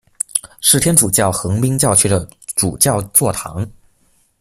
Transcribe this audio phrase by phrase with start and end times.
[0.61, 3.69] 是天主教横滨教区的主教座堂。